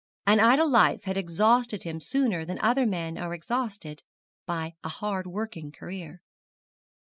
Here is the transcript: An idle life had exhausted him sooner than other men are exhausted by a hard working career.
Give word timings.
An 0.25 0.39
idle 0.39 0.67
life 0.67 1.03
had 1.03 1.15
exhausted 1.15 1.83
him 1.83 1.99
sooner 1.99 2.43
than 2.43 2.57
other 2.59 2.87
men 2.87 3.19
are 3.19 3.35
exhausted 3.35 4.01
by 4.47 4.73
a 4.83 4.89
hard 4.89 5.27
working 5.27 5.71
career. 5.71 6.23